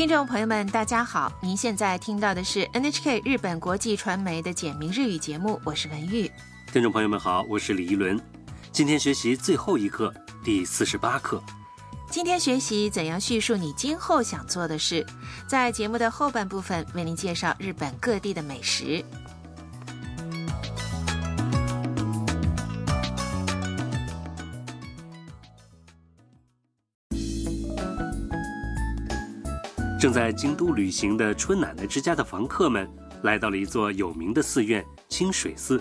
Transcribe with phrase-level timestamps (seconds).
[0.00, 1.30] 听众朋友们，大家好！
[1.42, 6.22] 您现在听到的是 NHK 日本国际传媒的简明日语节目，我是文玉。
[6.72, 8.18] 听众朋友们好，我是李一伦。
[8.72, 10.10] 今天学习最后一课
[10.42, 11.44] 第四十八课。
[12.10, 15.04] 今天学习怎样叙述你今后想做的事。
[15.46, 19.04] 在节目的后半部分，为您介绍日本各地的美食。
[30.00, 32.88] 正在京都旅行的春奶奶之家的房客们
[33.22, 35.78] 来到了一座有名的寺院清水寺。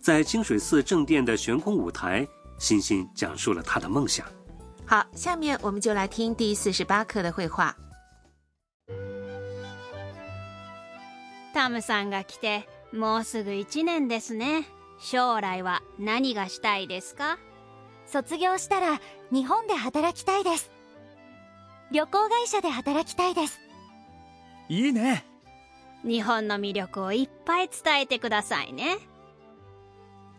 [0.00, 2.26] 在清水寺正殿的悬空舞台，
[2.58, 4.26] 星星讲述了他的梦想。
[4.84, 7.72] 好，下面我们就来听第四十八课的绘画。
[11.54, 14.64] タムさんが来て、もうすぐ一年ですね。
[14.98, 17.38] 将来は何がしたいですか？
[18.10, 18.98] 卒業したら、
[19.30, 20.73] 日本で働きたいです。
[21.94, 23.60] 旅行会社で働きたいです
[24.68, 25.24] いいね
[26.02, 28.96] 日本の魅力をいっぱい伝えてくださいね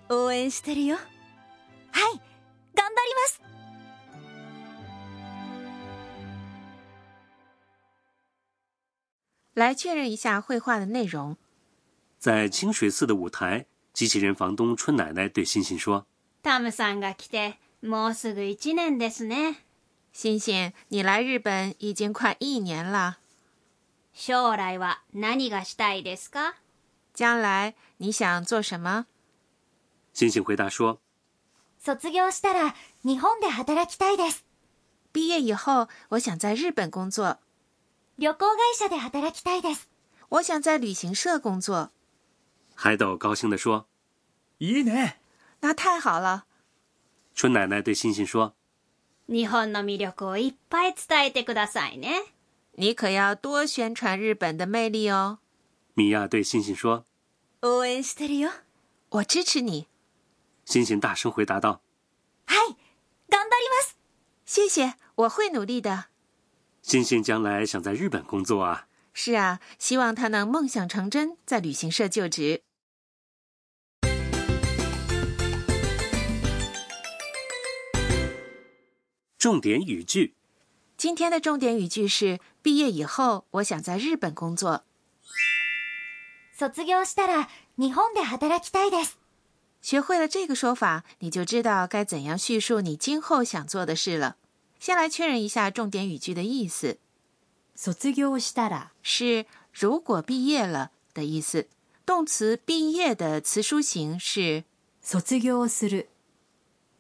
[0.10, 1.06] 応援してるよはい
[2.76, 3.42] 頑張ります
[9.54, 11.38] 来确认一下绘画的内容。
[12.20, 16.06] 在清水寺的舞台，机器人房东春奶奶对星星说
[16.44, 19.62] ：“タムさんが来てもうすぐ一年ですね。
[20.16, 23.18] 星星，你来日本已经快一年了。
[27.14, 29.08] 将来你想做什么？
[30.14, 31.02] 星星回答说
[35.12, 37.40] ：“毕业以后，我想在日本工作。
[40.30, 41.92] 我想在旅行社工作。”
[42.74, 43.86] 海斗高兴地说
[44.60, 45.16] ：“一ね。”
[45.60, 46.46] 那太好了。”
[47.36, 48.56] 春奶奶对星星说。
[49.28, 52.22] 日本の魅力をいっぱい伝えてくださいね。
[52.78, 55.40] 你可要多宣传日本的魅力哦。
[55.96, 57.06] 米娅对星星说
[57.64, 58.52] ：“応援してるよ。
[59.10, 59.88] 我支持你。”
[60.66, 61.82] 星星大声回答道
[62.46, 62.76] ：“はい、
[63.30, 63.96] 頑張ります。
[64.46, 66.06] 谢谢，我会努力的。”
[66.84, 68.88] 星星将来想在日本工作啊？
[69.14, 72.65] 是啊，希望他能梦想成真，在旅行社就职。
[79.46, 80.34] 重点语句，
[80.98, 84.86] 今天的重点语句是：毕业以后，我想在日本工作。
[86.74, 89.10] 毕业したら日本で働きたいです。
[89.84, 94.38] 学会了这个说法，你就知道该怎样叙述你今后想做的事了。
[94.80, 96.98] 先来确认一下重点语句的意思。
[97.76, 101.68] 毕业したら是如果毕业了的意思。
[102.04, 104.64] 动词毕业的词书形是
[105.04, 106.08] 卒業する。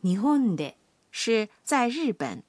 [0.01, 0.75] 日本で
[1.17, 2.43] 是在日本，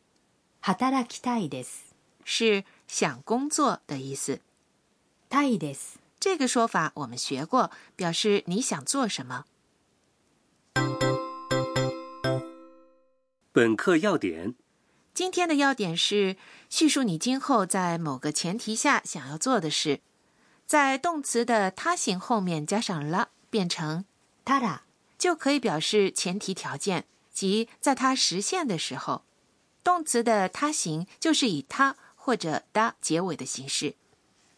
[0.61, 0.75] 働
[1.07, 1.93] きたいです
[2.25, 4.41] 是想工作的意思。
[5.31, 9.45] たいです这个说法我们学过，表示你想做什么。
[13.53, 14.57] 本课要点：
[15.15, 16.37] 今天的要点是
[16.69, 20.01] 叙述你今后在某个前提下想要做的事，
[20.67, 24.05] 在动词的他形后面加上了，变成
[24.45, 24.81] たら
[25.17, 27.05] 就可以表示前提条件。
[27.37, 29.27] 即在它实现的时候，
[29.85, 33.95] 动词的他形就是以它或者的结尾的形式。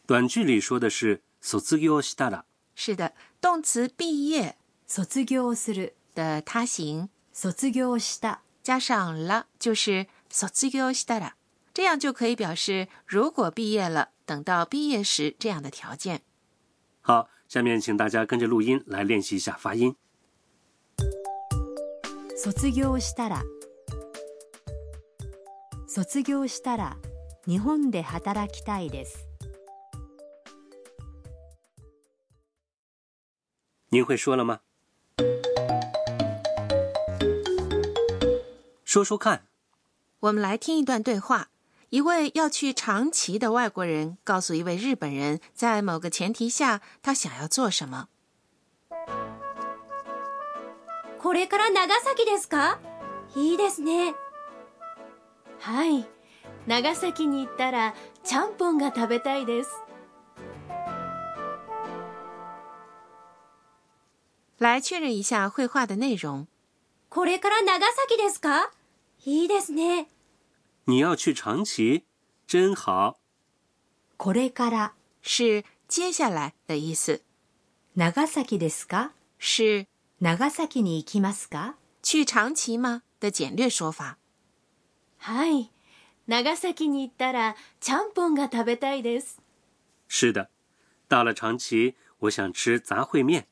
[0.06, 2.44] 短句里说的是“卒業したラ”。
[2.76, 4.56] 是的，动词“毕业
[4.86, 8.96] ”“卒業する”的他形“卒業した”加上
[9.26, 11.32] “了就是“卒業したラ”，
[11.74, 16.22] 这样就可以表示如果毕业了，等到毕业时这样的条件。
[17.00, 19.96] 好，下面请大家跟着录音来练习一下发音。
[22.40, 23.42] 卒業したら、
[25.88, 26.96] 卒業したら、
[27.48, 29.26] 日本で働きたいです。
[33.90, 34.60] 您会说了吗？
[38.84, 39.40] 说说看。
[40.20, 41.48] 我们来听一段对话：
[41.90, 48.08] 一位要去长崎的外国人告诉一位日本人，在某个前提下，他想要做什么。
[51.18, 52.78] これから長崎ですか
[53.34, 54.14] いいですね。
[55.58, 56.06] はい。
[56.68, 59.70] 長崎に行ったら、ちゃんぽんが食べたいです。
[64.60, 66.46] 来确认一下绘画的内容。
[67.10, 68.70] これから長崎ですか
[69.24, 70.06] いいですね。
[70.86, 72.04] 你要去长崎
[72.46, 73.16] 真好。
[74.18, 74.92] これから
[75.22, 77.20] 是接下来的意思。
[77.96, 79.10] 長崎ですか
[79.40, 79.86] 是
[80.20, 81.76] 長崎に行きますか？
[82.02, 83.02] 去长崎吗？
[83.20, 84.18] 的简略说法。
[85.18, 85.70] はい。
[86.26, 89.38] 長崎に行ったらチャンポンが食べたいです。
[90.08, 90.48] 是的，
[91.08, 93.46] 到了长崎，我想吃杂烩面。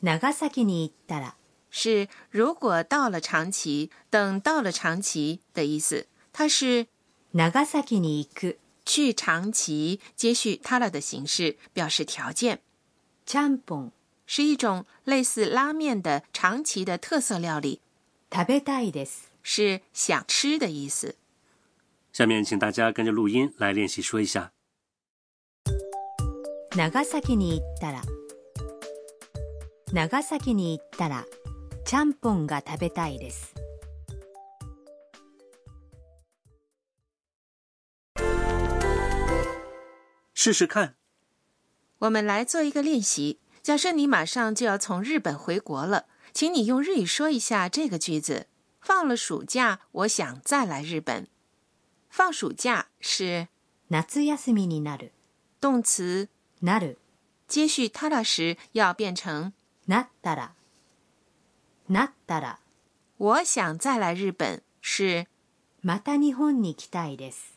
[0.00, 1.32] 長崎に行ったら，
[1.72, 6.06] 是如果到了长崎，等到了长崎的意思。
[6.32, 6.86] 它是
[7.32, 12.60] 長崎に行く，去长崎接续たら的形式，表示条件。
[13.26, 13.95] チャンポン。
[14.26, 17.80] 是一种类似拉面的长崎的特色料理，
[18.32, 21.14] 食べたいです是想吃的意思。
[22.12, 24.50] 下面请大家跟着录音来练习说一下。
[26.72, 28.02] 長崎に行ったら、
[29.94, 31.24] 長崎に行ったら、
[31.86, 33.54] チャンポンが食べたいです。
[40.34, 40.94] 试试看，
[42.00, 43.38] 我们来做一个练习。
[43.66, 48.46] 假设你马上就要从日本回国了，请你用日语说一下这个句子：
[48.80, 51.26] 放了暑假，我想再来日本。
[52.08, 53.48] 放暑假是
[53.90, 54.00] 夏
[54.36, 55.10] 休みになる。
[55.60, 56.28] 动词
[56.62, 56.98] なる
[57.48, 59.52] 接续たら时要变成
[59.88, 60.50] なったら。
[61.90, 62.58] なったら，
[63.16, 65.26] 我想再来日本是
[65.82, 67.56] また日本に来たいです。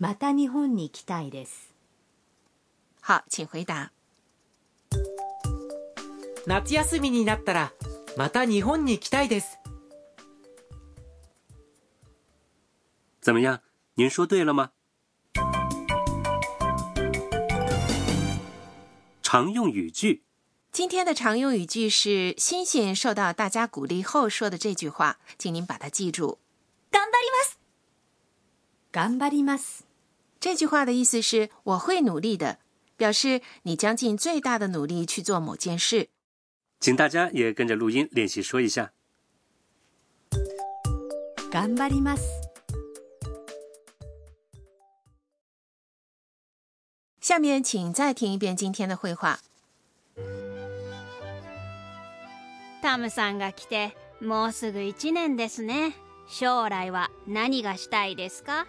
[0.00, 1.68] また日本に来たいです。
[3.02, 3.90] 好，请回答。
[6.46, 7.72] 夏休みになったら
[8.16, 9.58] また日本に来たいです。
[13.20, 13.60] 怎么样？
[13.94, 14.70] 您说对了吗？
[19.22, 20.24] 常用语句。
[20.72, 26.38] 今天的常用语句是星星受到大家鼓励后说的这句话，请您把它记住。
[26.90, 27.58] がんります。
[28.90, 29.82] がんります。
[30.40, 32.58] 这句话的意思是“我会努力的”，
[32.98, 36.08] 表示你将尽最大的努力去做某件事。
[36.82, 38.90] 请大家也跟着录音练习说一下。
[41.52, 42.22] がんります。
[47.20, 49.38] 下面请再听一遍今天的会话。
[52.82, 55.94] タムさんが来て、もうすぐ一年ですね。
[56.26, 58.66] 将来は何がしたいですか？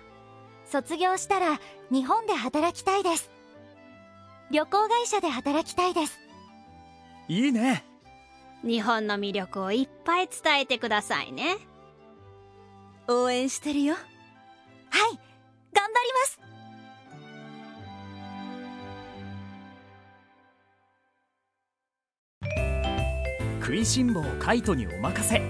[0.72, 1.60] 卒業したら
[1.90, 3.32] 日本で働きたいです。
[4.52, 6.20] 旅行会社で働きたいです。
[7.28, 7.92] いいね。
[8.66, 11.58] 日本の魅力をいっぱい伝えてくださいね
[13.10, 14.04] 応援してるよはい
[15.74, 16.40] 頑張ります
[23.68, 25.42] 食いしん坊カイトにお任せ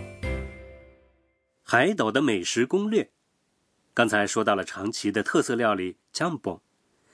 [1.65, 3.09] 海岛的美食攻略
[3.93, 6.59] 刚才说到了长崎的特色料理 j a m b o n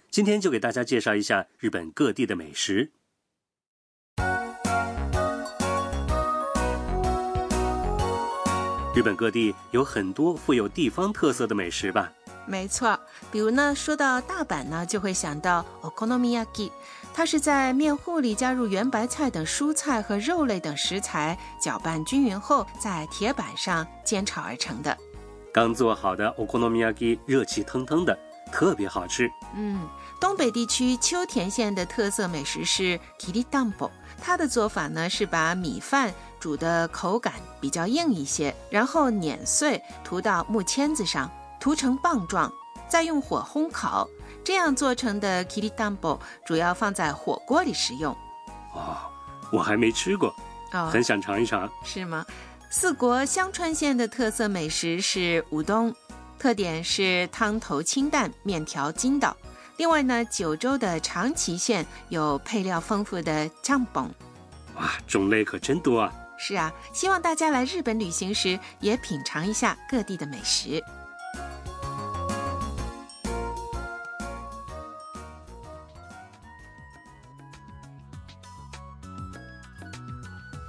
[0.10, 2.92] 今天就给大家介绍一下日本各地的美食。
[9.00, 12.12] 日本各地有很多富有地方特色的美食吧？
[12.46, 13.00] 没错，
[13.31, 16.69] 比如呢，说到大阪呢，就会想到 okonomiyaki，
[17.13, 24.98] 它是在面糊里加入圆白菜等蔬菜和肉类等食材，搅拌均匀后，在铁板上煎炒而成的。
[25.54, 28.19] 刚做好的 okonomiyaki 热气腾腾的，
[28.52, 29.31] 特别好吃。
[29.56, 29.80] 嗯，
[30.19, 36.14] 东北地区秋田县的特色美食是 k i r i d a m b o 它的做法呢是把米饭。
[36.40, 41.30] 煮的口感比较硬一些，然后碾碎涂到木签子上，
[41.60, 42.52] 涂成棒状，
[42.88, 44.10] 再用火烘烤。
[44.44, 48.14] 这样做成的 k i r i d a m b o 主要放在火锅里食用。
[48.74, 48.98] 哦，
[49.52, 50.34] 我还没吃过，
[50.72, 52.26] 哦，很想尝一尝，是吗？
[52.72, 55.94] 四国香川县的特色美食是乌冬，
[56.40, 59.36] 特点是汤头清淡，面条筋道。
[59.78, 64.10] 另外呢，九州的长崎县有配料丰富的酱棒。
[64.76, 66.14] 哇，种类可真多啊！
[66.42, 70.81] 是啊，希望大家来日本旅行时也品尝一下各地的美食。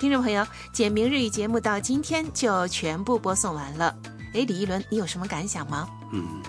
[0.01, 3.95] 听众朋友，简明日语节目到今天就全部播送完了。
[4.35, 5.89] 哎，李一伦，你有什么感想吗？
[6.13, 6.43] 嗯，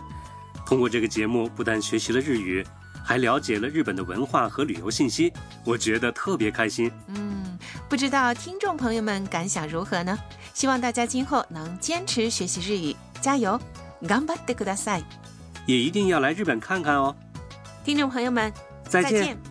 [0.66, 2.66] 通过这个节目，不但学习了日语，
[3.06, 5.32] 还了解了日本的文化和旅游信息，
[5.64, 6.92] 我觉得特别开心。
[7.10, 7.41] 嗯。
[7.90, 10.18] 不知道听众朋友们感想如何呢？
[10.54, 13.60] 希望大家今后能坚持学习日语，加油
[14.04, 15.04] ！Ganbatte a
[15.68, 17.16] 也一定要来日本看看哦！
[17.84, 18.52] 听众朋友们，
[18.88, 19.51] 再见！